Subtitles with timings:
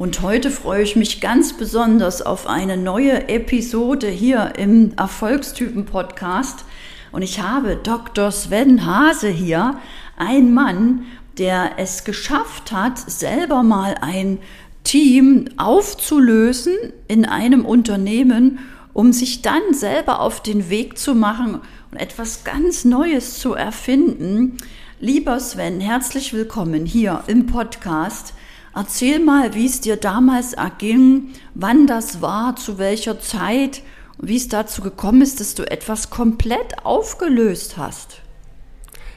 [0.00, 6.64] Und heute freue ich mich ganz besonders auf eine neue Episode hier im Erfolgstypen-Podcast.
[7.12, 8.30] Und ich habe Dr.
[8.30, 9.78] Sven Hase hier,
[10.16, 11.04] ein Mann,
[11.36, 14.38] der es geschafft hat, selber mal ein
[14.84, 16.76] Team aufzulösen
[17.06, 18.58] in einem Unternehmen,
[18.94, 21.60] um sich dann selber auf den Weg zu machen
[21.90, 24.56] und etwas ganz Neues zu erfinden.
[24.98, 28.32] Lieber Sven, herzlich willkommen hier im Podcast.
[28.74, 33.82] Erzähl mal, wie es dir damals erging, wann das war, zu welcher Zeit
[34.18, 38.22] und wie es dazu gekommen ist, dass du etwas komplett aufgelöst hast.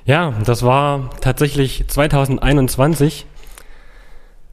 [0.05, 3.25] Ja, das war tatsächlich 2021,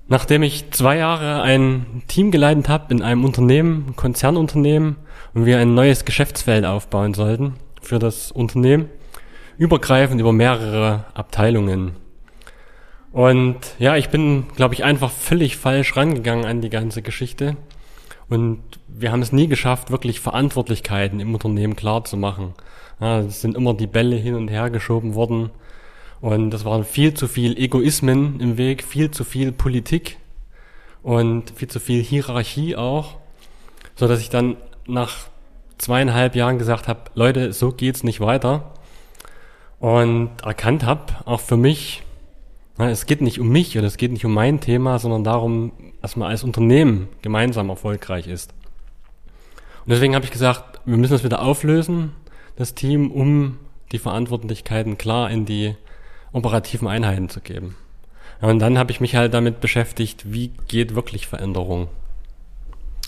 [0.06, 4.96] nachdem ich zwei Jahre ein Team geleitet habe in einem Unternehmen, Konzernunternehmen,
[5.34, 8.88] und wir ein neues Geschäftsfeld aufbauen sollten für das Unternehmen,
[9.58, 11.92] übergreifend über mehrere Abteilungen.
[13.12, 17.56] Und ja, ich bin, glaube ich, einfach völlig falsch rangegangen an die ganze Geschichte.
[18.28, 22.54] Und wir haben es nie geschafft, wirklich Verantwortlichkeiten im Unternehmen klar zu machen.
[23.00, 25.50] Ja, es sind immer die Bälle hin und her geschoben worden.
[26.20, 30.18] Und das waren viel zu viel Egoismen im Weg, viel zu viel Politik
[31.02, 33.16] und viel zu viel Hierarchie auch,
[33.96, 35.28] so dass ich dann nach
[35.78, 38.74] zweieinhalb Jahren gesagt habe, Leute, so geht's nicht weiter.
[39.78, 42.02] Und erkannt habe, auch für mich,
[42.88, 46.16] es geht nicht um mich oder es geht nicht um mein Thema, sondern darum, dass
[46.16, 48.54] man als Unternehmen gemeinsam erfolgreich ist.
[49.84, 52.12] Und deswegen habe ich gesagt, wir müssen das wieder auflösen,
[52.56, 53.58] das Team, um
[53.92, 55.74] die Verantwortlichkeiten klar in die
[56.32, 57.76] operativen Einheiten zu geben.
[58.40, 61.88] Und dann habe ich mich halt damit beschäftigt, wie geht wirklich Veränderung.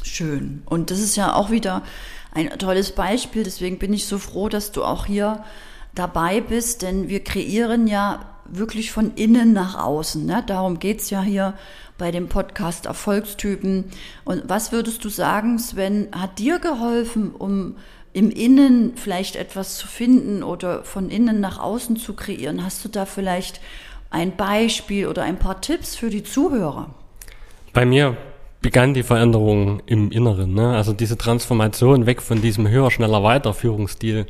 [0.03, 0.63] Schön.
[0.67, 1.83] Und das ist ja auch wieder
[2.35, 3.45] ein tolles Beispiel.
[3.45, 5.45] Deswegen bin ich so froh, dass du auch hier
[5.95, 10.25] dabei bist, denn wir kreieren ja wirklich von innen nach außen.
[10.25, 10.43] Ne?
[10.47, 11.55] Darum geht's ja hier
[11.99, 13.85] bei dem Podcast Erfolgstypen.
[14.25, 17.77] Und was würdest du sagen, Sven, hat dir geholfen, um
[18.13, 22.65] im Innen vielleicht etwas zu finden oder von innen nach außen zu kreieren?
[22.65, 23.61] Hast du da vielleicht
[24.11, 26.95] ein Beispiel oder ein paar Tipps für die Zuhörer?
[27.73, 28.17] Bei mir
[28.61, 30.55] begann die Veränderung im Inneren.
[30.55, 30.75] Ne?
[30.77, 34.27] Also diese Transformation weg von diesem höher, schneller, weiter Führungsstil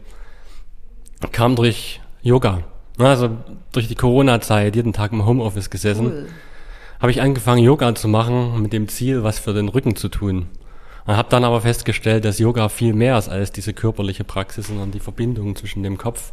[1.31, 2.65] kam durch Yoga.
[2.99, 3.31] Also
[3.73, 6.29] durch die Corona-Zeit, jeden Tag im Homeoffice gesessen, cool.
[7.01, 10.49] habe ich angefangen, Yoga zu machen mit dem Ziel, was für den Rücken zu tun.
[11.05, 14.93] Und habe dann aber festgestellt, dass Yoga viel mehr ist als diese körperliche Praxis, sondern
[14.93, 16.33] die Verbindung zwischen dem Kopf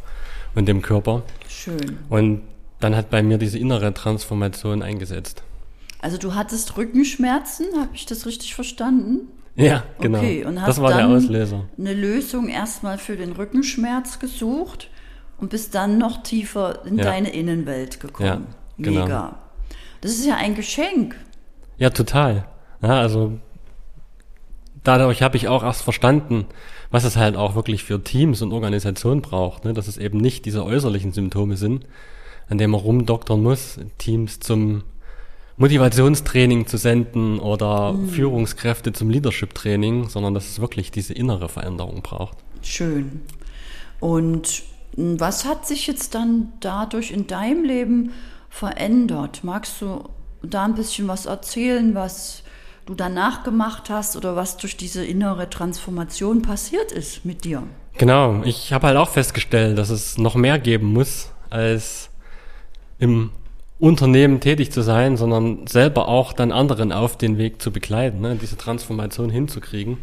[0.54, 1.22] und dem Körper.
[1.48, 1.98] Schön.
[2.08, 2.42] Und
[2.78, 5.42] dann hat bei mir diese innere Transformation eingesetzt.
[6.00, 9.28] Also du hattest Rückenschmerzen, habe ich das richtig verstanden?
[9.56, 10.18] Ja, genau.
[10.18, 11.64] Okay, und hast das war dann der Auslöser.
[11.76, 14.88] eine Lösung erstmal für den Rückenschmerz gesucht
[15.40, 17.04] und bist dann noch tiefer in ja.
[17.04, 18.46] deine Innenwelt gekommen.
[18.78, 19.04] Ja, genau.
[19.04, 19.38] Mega.
[20.00, 21.16] Das ist ja ein Geschenk.
[21.78, 22.46] Ja, total.
[22.82, 23.38] Ja, also
[24.84, 26.46] dadurch habe ich auch erst verstanden,
[26.90, 29.72] was es halt auch wirklich für Teams und Organisationen braucht, ne?
[29.72, 31.86] dass es eben nicht diese äußerlichen Symptome sind,
[32.48, 34.82] an denen man rumdoktern muss, Teams zum
[35.56, 38.08] Motivationstraining zu senden oder mhm.
[38.08, 42.38] Führungskräfte zum Leadership-Training, sondern dass es wirklich diese innere Veränderung braucht.
[42.62, 43.20] Schön.
[44.00, 44.62] Und
[44.96, 48.12] was hat sich jetzt dann dadurch in deinem Leben
[48.48, 49.40] verändert?
[49.42, 50.08] Magst du
[50.42, 52.42] da ein bisschen was erzählen, was
[52.86, 57.62] du danach gemacht hast oder was durch diese innere Transformation passiert ist mit dir?
[57.98, 62.10] Genau, ich habe halt auch festgestellt, dass es noch mehr geben muss als
[62.98, 63.30] im
[63.78, 68.36] Unternehmen tätig zu sein, sondern selber auch dann anderen auf den Weg zu begleiten, ne,
[68.40, 69.98] diese Transformation hinzukriegen.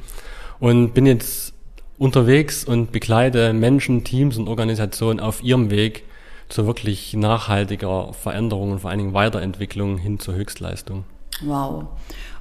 [0.59, 1.54] Und bin jetzt
[1.97, 6.03] unterwegs und begleite Menschen, Teams und Organisationen auf ihrem Weg
[6.50, 11.03] zu wirklich nachhaltiger Veränderung und vor allen Dingen Weiterentwicklung hin zur Höchstleistung.
[11.41, 11.86] Wow.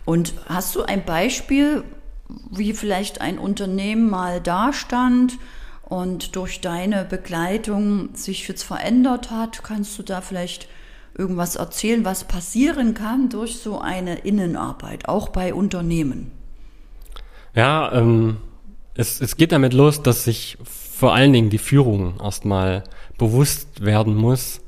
[0.05, 1.83] Und hast du ein Beispiel,
[2.50, 5.39] wie vielleicht ein Unternehmen mal dastand
[5.83, 9.62] und durch deine Begleitung sich jetzt verändert hat?
[9.62, 10.69] Kannst du da vielleicht
[11.16, 16.30] irgendwas erzählen, was passieren kann durch so eine Innenarbeit, auch bei Unternehmen?
[17.54, 18.36] Ja, ähm,
[18.97, 22.84] es, es geht damit los, dass sich vor allen Dingen die Führung erstmal
[23.19, 24.60] bewusst werden muss,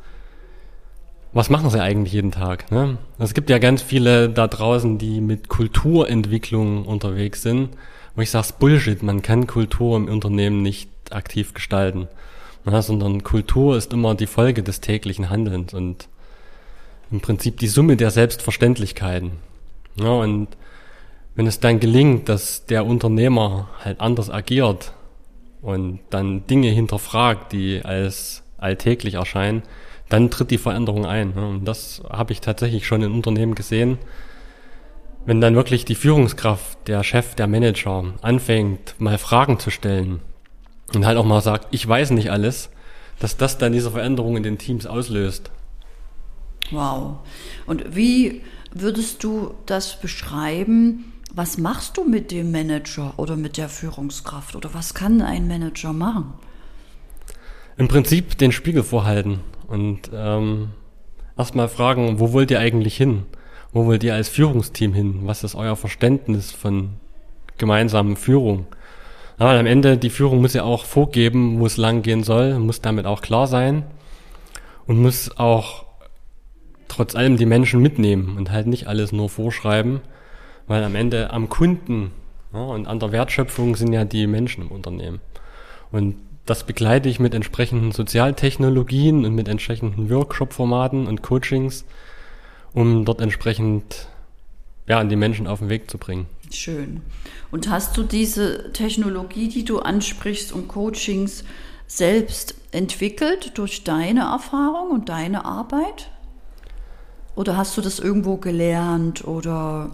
[1.32, 2.70] was machen sie eigentlich jeden Tag?
[2.70, 2.98] Ne?
[3.18, 7.70] Es gibt ja ganz viele da draußen, die mit Kulturentwicklung unterwegs sind.
[8.16, 12.08] Wo ich sage, Bullshit, man kann Kultur im Unternehmen nicht aktiv gestalten.
[12.64, 12.82] Ne?
[12.82, 15.74] Sondern Kultur ist immer die Folge des täglichen Handelns.
[15.74, 16.08] Und
[17.10, 19.32] im Prinzip die Summe der Selbstverständlichkeiten.
[19.96, 20.48] Ja, und
[21.38, 24.92] wenn es dann gelingt, dass der Unternehmer halt anders agiert
[25.62, 29.62] und dann Dinge hinterfragt, die als alltäglich erscheinen,
[30.08, 31.34] dann tritt die Veränderung ein.
[31.34, 33.98] Und das habe ich tatsächlich schon in Unternehmen gesehen.
[35.26, 40.20] wenn dann wirklich die Führungskraft, der Chef, der Manager anfängt, mal Fragen zu stellen
[40.92, 42.70] und halt auch mal sagt, ich weiß nicht alles,
[43.20, 45.52] dass das dann diese Veränderung in den Teams auslöst.
[46.72, 47.18] Wow.
[47.66, 48.42] Und wie
[48.72, 51.12] würdest du das beschreiben?
[51.38, 55.92] Was machst du mit dem Manager oder mit der Führungskraft oder was kann ein Manager
[55.92, 56.32] machen?
[57.76, 59.38] Im Prinzip den Spiegel vorhalten
[59.68, 60.70] und ähm,
[61.36, 63.22] erstmal fragen, wo wollt ihr eigentlich hin?
[63.72, 65.20] Wo wollt ihr als Führungsteam hin?
[65.26, 66.94] Was ist euer Verständnis von
[67.56, 68.66] gemeinsamen Führung?
[69.36, 72.80] Aber am Ende, die Führung muss ja auch vorgeben, wo es lang gehen soll, muss
[72.80, 73.84] damit auch klar sein
[74.88, 75.84] und muss auch
[76.88, 80.00] trotz allem die Menschen mitnehmen und halt nicht alles nur vorschreiben,
[80.68, 82.12] weil am Ende am Kunden
[82.52, 85.20] ja, und an der Wertschöpfung sind ja die Menschen im Unternehmen.
[85.90, 86.16] Und
[86.46, 91.84] das begleite ich mit entsprechenden Sozialtechnologien und mit entsprechenden Workshop-Formaten und Coachings,
[92.72, 94.08] um dort entsprechend
[94.86, 96.26] ja, an die Menschen auf den Weg zu bringen.
[96.50, 97.02] Schön.
[97.50, 101.44] Und hast du diese Technologie, die du ansprichst und Coachings
[101.86, 106.10] selbst entwickelt durch deine Erfahrung und deine Arbeit?
[107.34, 109.90] Oder hast du das irgendwo gelernt oder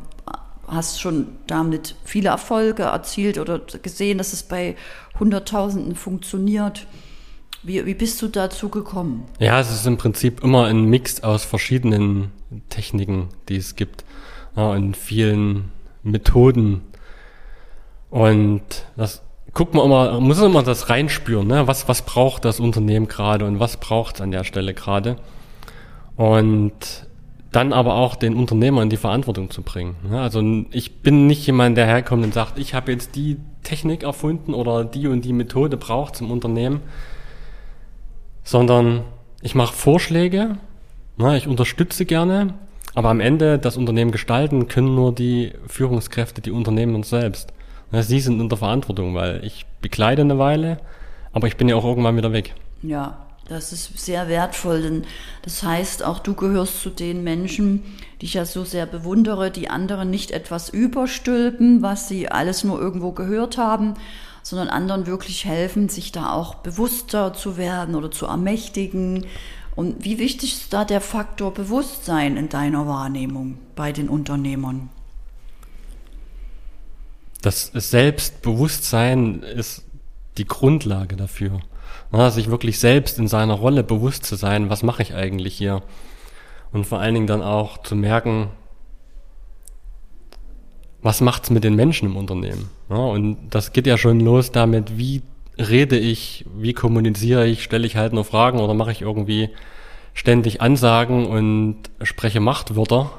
[0.69, 4.77] hast schon damit viele Erfolge erzielt oder gesehen, dass es bei
[5.19, 6.87] Hunderttausenden funktioniert?
[7.63, 9.25] Wie, wie bist du dazu gekommen?
[9.39, 12.31] Ja, es ist im Prinzip immer ein Mix aus verschiedenen
[12.69, 14.05] Techniken, die es gibt.
[14.57, 15.73] Ja, und vielen
[16.03, 16.83] Methoden.
[18.11, 18.63] Und
[18.97, 19.23] das
[19.55, 21.67] guckt man immer, muss immer das reinspüren, ne?
[21.67, 25.17] Was, was braucht das Unternehmen gerade und was braucht es an der Stelle gerade?
[26.17, 27.04] Und
[27.55, 29.95] dann aber auch den Unternehmer in die Verantwortung zu bringen.
[30.13, 30.43] Also
[30.73, 34.85] ich bin nicht jemand, der herkommt und sagt, ich habe jetzt die Technik erfunden oder
[34.85, 36.81] die und die Methode braucht zum Unternehmen,
[38.43, 39.03] sondern
[39.41, 40.57] ich mache Vorschläge,
[41.17, 41.37] ne?
[41.37, 42.55] ich unterstütze gerne,
[42.95, 47.53] aber am Ende das Unternehmen gestalten können nur die Führungskräfte, die Unternehmen uns selbst.
[47.93, 50.79] Sie sind in der Verantwortung, weil ich begleite eine Weile,
[51.33, 52.53] aber ich bin ja auch irgendwann wieder weg.
[52.83, 53.19] Ja,
[53.49, 55.05] das ist sehr wertvoll, denn
[55.43, 57.83] das heißt, auch du gehörst zu den Menschen,
[58.21, 62.81] die ich ja so sehr bewundere, die anderen nicht etwas überstülpen, was sie alles nur
[62.81, 63.95] irgendwo gehört haben,
[64.43, 69.27] sondern anderen wirklich helfen, sich da auch bewusster zu werden oder zu ermächtigen
[69.77, 74.89] und wie wichtig ist da der Faktor Bewusstsein in deiner Wahrnehmung bei den Unternehmern?
[77.43, 79.83] Das Selbstbewusstsein ist
[80.39, 81.61] die Grundlage dafür.
[82.13, 85.83] Ja, sich wirklich selbst in seiner Rolle bewusst zu sein, was mache ich eigentlich hier?
[86.73, 88.51] Und vor allen Dingen dann auch zu merken,
[91.03, 92.71] was macht's mit den Menschen im Unternehmen?
[92.89, 95.23] Ja, und das geht ja schon los damit, wie
[95.59, 99.51] rede ich, wie kommuniziere ich, stelle ich halt nur Fragen oder mache ich irgendwie
[100.15, 103.11] ständig Ansagen und spreche Machtwörter?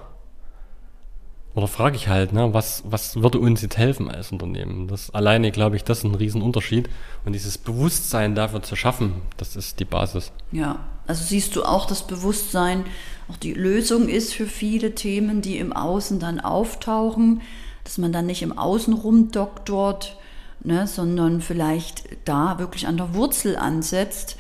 [1.56, 4.90] Oder frage ich halt, ne, was, was würde uns jetzt helfen als Unternehmen?
[4.90, 6.90] Das alleine, glaube ich, das ist ein Riesenunterschied.
[7.24, 10.34] Und dieses Bewusstsein dafür zu schaffen, das ist die Basis.
[10.52, 12.84] Ja, also siehst du auch das Bewusstsein,
[13.30, 17.42] auch die Lösung ist für viele Themen, die im Außen dann auftauchen,
[17.86, 20.18] dass man dann nicht im Außen rumdoktort,
[20.62, 24.38] ne, sondern vielleicht da wirklich an der Wurzel ansetzt.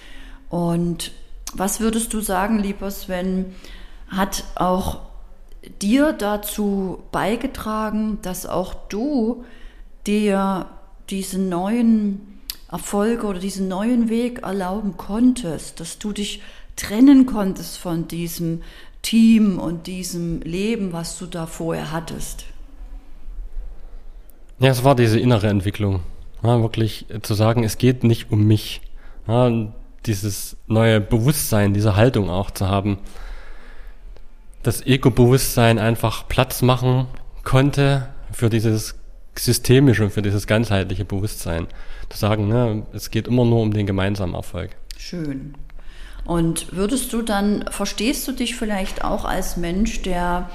[0.49, 1.13] Und
[1.53, 3.55] was würdest du sagen, lieber Sven,
[4.09, 4.99] hat auch
[5.81, 9.43] dir dazu beigetragen, dass auch du
[10.07, 10.67] dir
[11.09, 12.39] diese neuen
[12.71, 16.41] Erfolge oder diesen neuen Weg erlauben konntest, dass du dich
[16.75, 18.61] trennen konntest von diesem
[19.01, 22.45] Team und diesem Leben, was du da vorher hattest?
[24.59, 26.01] Ja, es war diese innere Entwicklung.
[26.43, 28.81] Ja, wirklich zu sagen, es geht nicht um mich.
[29.27, 29.51] Ja,
[30.05, 32.99] dieses neue Bewusstsein, diese Haltung auch zu haben.
[34.65, 37.05] Das Ego-Bewusstsein einfach Platz machen
[37.43, 38.95] konnte für dieses
[39.35, 41.67] systemische und für dieses ganzheitliche Bewusstsein.
[42.09, 44.71] Zu sagen, ne, es geht immer nur um den gemeinsamen Erfolg.
[44.97, 45.53] Schön.
[46.25, 50.49] Und würdest du dann, verstehst du dich vielleicht auch als Mensch, der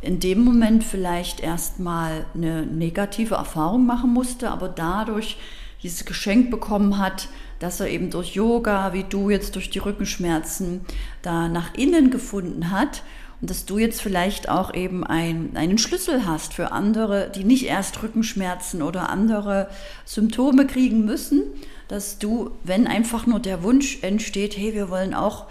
[0.00, 5.36] in dem Moment vielleicht erstmal eine negative Erfahrung machen musste, aber dadurch
[5.84, 7.28] dieses Geschenk bekommen hat,
[7.60, 10.80] dass er eben durch Yoga, wie du jetzt durch die Rückenschmerzen,
[11.22, 13.04] da nach innen gefunden hat
[13.40, 17.66] und dass du jetzt vielleicht auch eben ein, einen Schlüssel hast für andere, die nicht
[17.66, 19.68] erst Rückenschmerzen oder andere
[20.04, 21.42] Symptome kriegen müssen,
[21.86, 25.46] dass du, wenn einfach nur der Wunsch entsteht, hey, wir wollen auch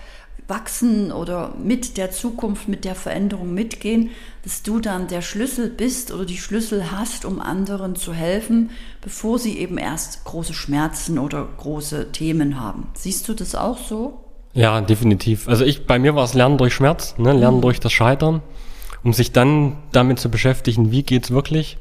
[0.47, 4.11] wachsen oder mit der Zukunft, mit der Veränderung mitgehen,
[4.43, 8.69] dass du dann der Schlüssel bist oder die Schlüssel hast, um anderen zu helfen,
[9.01, 12.89] bevor sie eben erst große Schmerzen oder große Themen haben.
[12.93, 14.26] Siehst du das auch so?
[14.57, 15.47] Ja, definitiv.
[15.47, 17.31] Also ich, bei mir war es Lernen durch Schmerz, ne?
[17.31, 17.61] Lernen mhm.
[17.61, 18.41] durch das Scheitern.
[19.03, 21.77] um sich dann damit zu beschäftigen, wie geht's wirklich.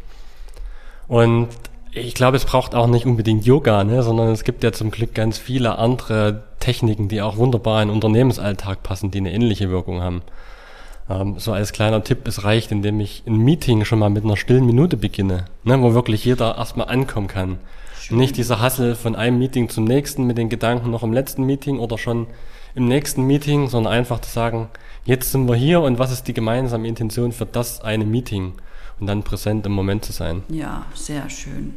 [1.09, 1.49] Und
[1.93, 5.15] ich glaube, es braucht auch nicht unbedingt Yoga, ne, sondern es gibt ja zum Glück
[5.15, 10.23] ganz viele andere Techniken, die auch wunderbar in Unternehmensalltag passen, die eine ähnliche Wirkung haben.
[11.09, 14.37] Ähm, so als kleiner Tipp, es reicht, indem ich ein Meeting schon mal mit einer
[14.37, 17.59] stillen Minute beginne, ne, wo wirklich jeder erstmal ankommen kann.
[17.99, 18.19] Schön.
[18.19, 21.79] Nicht dieser Hassel von einem Meeting zum nächsten mit den Gedanken noch im letzten Meeting
[21.79, 22.27] oder schon
[22.77, 24.69] im nächsten Meeting, sondern einfach zu sagen,
[25.05, 28.53] jetzt sind wir hier und was ist die gemeinsame Intention für das eine Meeting
[29.01, 30.43] und dann präsent im Moment zu sein.
[30.49, 31.75] Ja, sehr schön.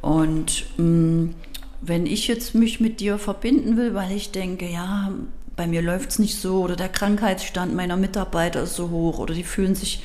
[0.00, 1.34] Und mh, mm,
[1.82, 5.12] wenn ich jetzt mich mit dir verbinden will, weil ich denke, ja,
[5.56, 9.34] bei mir läuft es nicht so oder der Krankheitsstand meiner Mitarbeiter ist so hoch oder
[9.34, 10.02] die fühlen sich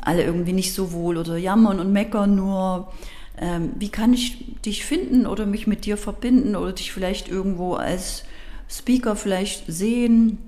[0.00, 2.90] alle irgendwie nicht so wohl oder jammern und meckern nur.
[3.38, 7.74] Ähm, wie kann ich dich finden oder mich mit dir verbinden oder dich vielleicht irgendwo
[7.74, 8.24] als
[8.72, 10.38] Speaker vielleicht sehen?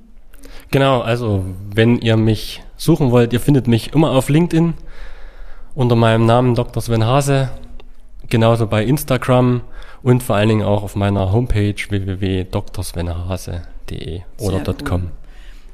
[0.70, 4.74] Genau, also wenn ihr mich suchen wollt, ihr findet mich immer auf LinkedIn
[5.74, 6.82] unter meinem Namen Dr.
[6.82, 7.50] Sven Hase,
[8.28, 9.62] genauso bei Instagram
[10.02, 15.10] und vor allen Dingen auch auf meiner Homepage www.drsvenhase.de oder .com.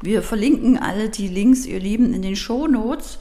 [0.02, 3.19] Wir verlinken alle die Links, ihr Lieben, in den Show Notes.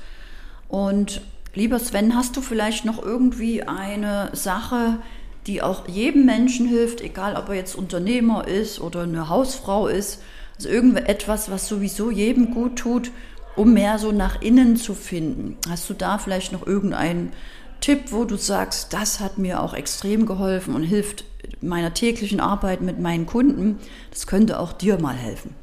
[0.69, 1.21] Und
[1.53, 4.99] lieber Sven, hast du vielleicht noch irgendwie eine Sache,
[5.49, 10.21] die auch jedem Menschen hilft, egal ob er jetzt Unternehmer ist oder eine Hausfrau ist,
[10.55, 13.09] also irgendetwas, was sowieso jedem gut tut,
[13.55, 15.57] um mehr so nach innen zu finden.
[15.67, 17.33] Hast du da vielleicht noch irgendeinen
[17.81, 21.23] Tipp, wo du sagst, das hat mir auch extrem geholfen und hilft
[21.61, 23.79] meiner täglichen Arbeit mit meinen Kunden?
[24.11, 25.55] Das könnte auch dir mal helfen.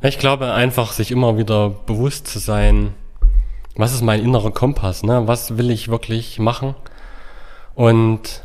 [0.00, 2.94] Ich glaube einfach, sich immer wieder bewusst zu sein,
[3.76, 5.26] was ist mein innerer Kompass, ne?
[5.26, 6.74] was will ich wirklich machen
[7.74, 8.43] und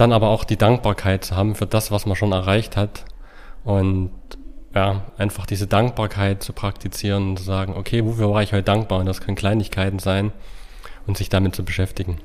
[0.00, 3.04] dann aber auch die Dankbarkeit zu haben für das, was man schon erreicht hat
[3.64, 4.10] und
[4.74, 9.00] ja, einfach diese Dankbarkeit zu praktizieren und zu sagen, okay, wofür war ich heute dankbar?
[9.00, 10.32] Und das können Kleinigkeiten sein
[11.06, 12.18] und sich damit zu beschäftigen.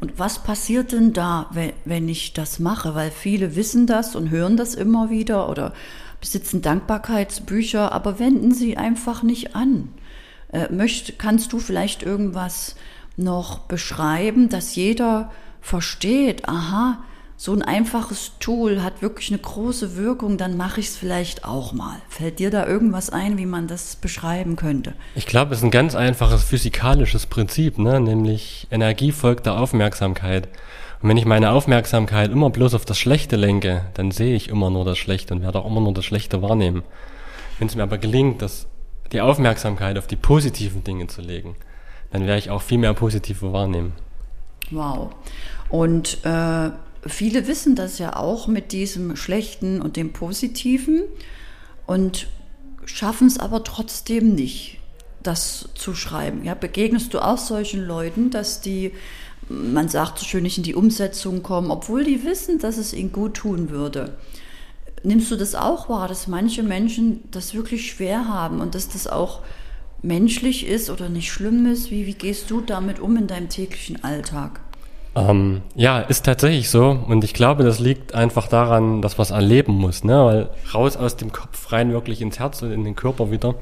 [0.00, 1.50] Und was passiert denn da,
[1.84, 2.94] wenn, ich das mache?
[2.94, 5.72] Weil viele wissen das und hören das immer wieder oder
[6.20, 9.90] besitzen Dankbarkeitsbücher, aber wenden sie einfach nicht an.
[10.52, 12.76] Äh, möcht, kannst du vielleicht irgendwas
[13.16, 15.30] noch beschreiben, dass jeder
[15.64, 16.98] versteht, aha,
[17.36, 21.72] so ein einfaches Tool hat wirklich eine große Wirkung, dann mache ich es vielleicht auch
[21.72, 21.96] mal.
[22.08, 24.92] Fällt dir da irgendwas ein, wie man das beschreiben könnte?
[25.14, 27.98] Ich glaube, es ist ein ganz einfaches physikalisches Prinzip, ne?
[27.98, 30.48] nämlich Energie folgt der Aufmerksamkeit.
[31.02, 34.68] Und wenn ich meine Aufmerksamkeit immer bloß auf das Schlechte lenke, dann sehe ich immer
[34.70, 36.82] nur das Schlechte und werde auch immer nur das Schlechte wahrnehmen.
[37.58, 38.66] Wenn es mir aber gelingt, das,
[39.12, 41.56] die Aufmerksamkeit auf die positiven Dinge zu legen,
[42.12, 43.94] dann werde ich auch viel mehr positive wahrnehmen.
[44.70, 45.10] Wow.
[45.68, 46.70] Und äh,
[47.06, 51.02] viele wissen das ja auch mit diesem Schlechten und dem Positiven
[51.86, 52.28] und
[52.84, 54.78] schaffen es aber trotzdem nicht,
[55.22, 56.44] das zu schreiben.
[56.44, 58.92] Ja, begegnest du auch solchen Leuten, dass die,
[59.48, 63.12] man sagt so schön, nicht in die Umsetzung kommen, obwohl die wissen, dass es ihnen
[63.12, 64.16] gut tun würde.
[65.02, 69.06] Nimmst du das auch wahr, dass manche Menschen das wirklich schwer haben und dass das
[69.06, 69.42] auch
[70.00, 71.90] menschlich ist oder nicht schlimm ist?
[71.90, 74.60] Wie, wie gehst du damit um in deinem täglichen Alltag?
[75.16, 76.90] Ähm, ja, ist tatsächlich so.
[77.06, 80.24] Und ich glaube, das liegt einfach daran, dass was erleben muss, ne?
[80.24, 83.54] Weil raus aus dem Kopf rein wirklich ins Herz und in den Körper wieder.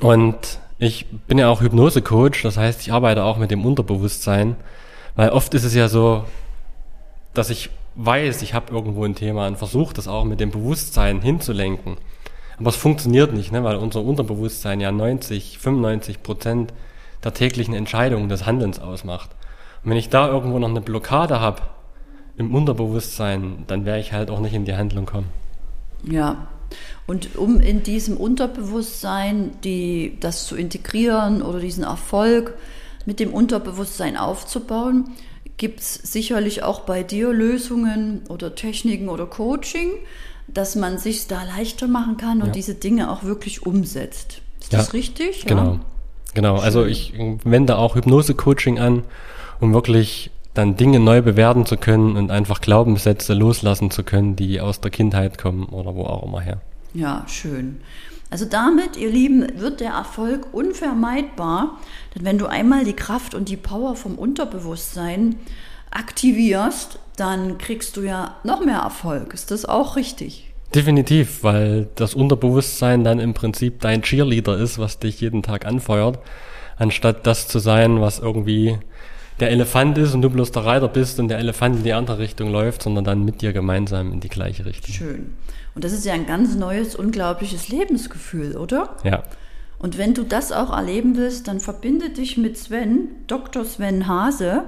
[0.00, 4.56] Und ich bin ja auch Hypnose-Coach, das heißt, ich arbeite auch mit dem Unterbewusstsein.
[5.16, 6.24] Weil oft ist es ja so,
[7.34, 11.20] dass ich weiß, ich habe irgendwo ein Thema und versuche das auch mit dem Bewusstsein
[11.20, 11.96] hinzulenken.
[12.58, 13.64] Aber es funktioniert nicht, ne?
[13.64, 16.74] weil unser Unterbewusstsein ja 90, 95 Prozent
[17.24, 19.30] der täglichen Entscheidungen des Handelns ausmacht.
[19.84, 21.62] Und wenn ich da irgendwo noch eine Blockade habe
[22.36, 25.28] im Unterbewusstsein, dann werde ich halt auch nicht in die Handlung kommen.
[26.04, 26.48] Ja.
[27.06, 32.54] Und um in diesem Unterbewusstsein die, das zu integrieren oder diesen Erfolg
[33.06, 35.10] mit dem Unterbewusstsein aufzubauen,
[35.56, 39.90] gibt es sicherlich auch bei dir Lösungen oder Techniken oder Coaching,
[40.48, 42.52] dass man sich da leichter machen kann und ja.
[42.52, 44.40] diese Dinge auch wirklich umsetzt.
[44.60, 45.44] Ist ja, das richtig?
[45.46, 45.64] Genau.
[45.64, 45.80] Ja?
[46.34, 46.56] Genau.
[46.58, 47.12] Also ich
[47.44, 49.02] wende auch Hypnose-Coaching an
[49.60, 54.60] um wirklich dann Dinge neu bewerten zu können und einfach Glaubenssätze loslassen zu können, die
[54.60, 56.60] aus der Kindheit kommen oder wo auch immer her.
[56.92, 57.80] Ja, schön.
[58.30, 61.78] Also damit, ihr Lieben, wird der Erfolg unvermeidbar,
[62.14, 65.36] denn wenn du einmal die Kraft und die Power vom Unterbewusstsein
[65.90, 69.34] aktivierst, dann kriegst du ja noch mehr Erfolg.
[69.34, 70.52] Ist das auch richtig?
[70.74, 76.20] Definitiv, weil das Unterbewusstsein dann im Prinzip dein Cheerleader ist, was dich jeden Tag anfeuert,
[76.78, 78.78] anstatt das zu sein, was irgendwie
[79.40, 82.18] der Elefant ist und du bloß der Reiter bist und der Elefant in die andere
[82.18, 84.94] Richtung läuft, sondern dann mit dir gemeinsam in die gleiche Richtung.
[84.94, 85.34] Schön.
[85.74, 88.96] Und das ist ja ein ganz neues, unglaubliches Lebensgefühl, oder?
[89.04, 89.22] Ja.
[89.78, 93.64] Und wenn du das auch erleben willst, dann verbinde dich mit Sven, Dr.
[93.64, 94.64] Sven Hase.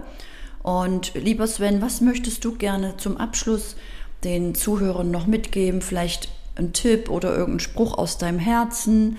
[0.63, 3.77] Und lieber Sven, was möchtest du gerne zum Abschluss
[4.25, 5.83] den Zuhörern noch mitgeben?
[5.83, 9.19] Vielleicht ein Tipp oder irgendein Spruch aus deinem Herzen?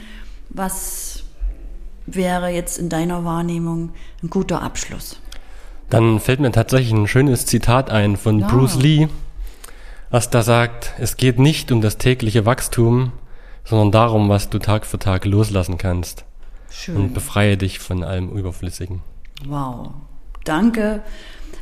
[0.50, 1.24] Was
[2.06, 3.92] wäre jetzt in deiner Wahrnehmung
[4.24, 5.20] ein guter Abschluss?
[5.90, 8.48] Dann fällt mir tatsächlich ein schönes Zitat ein von ja.
[8.48, 9.08] Bruce Lee,
[10.10, 13.12] was da sagt, es geht nicht um das tägliche Wachstum,
[13.64, 16.26] sondern darum, was du Tag für Tag loslassen kannst.
[16.70, 16.98] Schön.
[16.98, 19.02] Und befreie dich von allem Überflüssigen.
[19.48, 19.92] Wow.
[20.44, 21.02] Danke,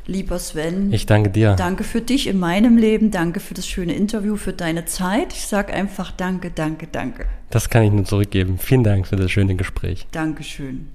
[0.06, 0.92] lieber Sven.
[0.92, 1.56] Ich danke dir.
[1.56, 3.12] Danke für dich in meinem Leben.
[3.12, 5.34] Danke für das schöne Interview, für deine Zeit.
[5.34, 7.26] Ich sage einfach danke, danke, danke.
[7.50, 8.58] Das kann ich nur zurückgeben.
[8.58, 10.08] Vielen Dank für das schöne Gespräch.
[10.12, 10.88] Dankeschön.